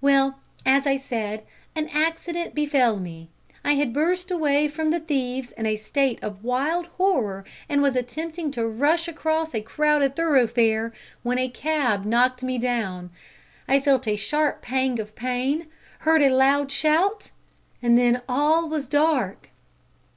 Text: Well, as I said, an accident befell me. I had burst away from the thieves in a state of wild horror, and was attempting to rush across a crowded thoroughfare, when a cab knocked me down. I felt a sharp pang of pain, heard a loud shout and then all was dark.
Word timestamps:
Well, 0.00 0.40
as 0.66 0.84
I 0.84 0.96
said, 0.96 1.44
an 1.76 1.88
accident 1.94 2.56
befell 2.56 2.96
me. 2.98 3.28
I 3.64 3.74
had 3.74 3.92
burst 3.92 4.32
away 4.32 4.66
from 4.66 4.90
the 4.90 4.98
thieves 4.98 5.52
in 5.52 5.64
a 5.64 5.76
state 5.76 6.18
of 6.24 6.42
wild 6.42 6.86
horror, 6.98 7.44
and 7.68 7.80
was 7.80 7.94
attempting 7.94 8.50
to 8.50 8.66
rush 8.66 9.06
across 9.06 9.54
a 9.54 9.60
crowded 9.60 10.16
thoroughfare, 10.16 10.92
when 11.22 11.38
a 11.38 11.48
cab 11.48 12.04
knocked 12.04 12.42
me 12.42 12.58
down. 12.58 13.10
I 13.68 13.78
felt 13.78 14.08
a 14.08 14.16
sharp 14.16 14.60
pang 14.60 14.98
of 14.98 15.14
pain, 15.14 15.68
heard 16.00 16.20
a 16.22 16.34
loud 16.34 16.72
shout 16.72 17.30
and 17.80 17.96
then 17.96 18.22
all 18.28 18.68
was 18.68 18.88
dark. 18.88 19.50